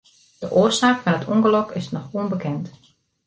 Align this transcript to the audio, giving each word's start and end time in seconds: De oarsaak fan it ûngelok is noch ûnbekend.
De 0.41 0.47
oarsaak 0.59 0.97
fan 1.03 1.17
it 1.19 1.27
ûngelok 1.33 1.69
is 1.79 1.87
noch 1.95 2.11
ûnbekend. 2.21 2.65